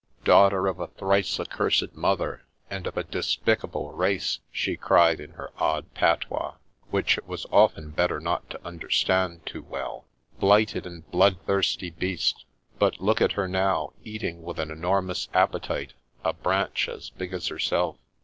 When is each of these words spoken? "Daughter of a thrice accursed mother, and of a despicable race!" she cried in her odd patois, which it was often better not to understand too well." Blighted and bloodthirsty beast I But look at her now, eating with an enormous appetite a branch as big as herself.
"Daughter 0.23 0.65
of 0.65 0.79
a 0.79 0.87
thrice 0.87 1.39
accursed 1.39 1.93
mother, 1.93 2.41
and 2.71 2.87
of 2.87 2.97
a 2.97 3.03
despicable 3.03 3.91
race!" 3.91 4.39
she 4.51 4.75
cried 4.75 5.19
in 5.19 5.33
her 5.33 5.51
odd 5.59 5.93
patois, 5.93 6.55
which 6.89 7.19
it 7.19 7.27
was 7.27 7.45
often 7.51 7.91
better 7.91 8.19
not 8.19 8.49
to 8.49 8.65
understand 8.65 9.45
too 9.45 9.61
well." 9.61 10.05
Blighted 10.39 10.87
and 10.87 11.07
bloodthirsty 11.11 11.91
beast 11.91 12.45
I 12.47 12.77
But 12.79 12.99
look 12.99 13.21
at 13.21 13.33
her 13.33 13.47
now, 13.47 13.93
eating 14.03 14.41
with 14.41 14.57
an 14.57 14.71
enormous 14.71 15.29
appetite 15.35 15.93
a 16.23 16.33
branch 16.33 16.89
as 16.89 17.11
big 17.11 17.31
as 17.31 17.49
herself. 17.49 17.97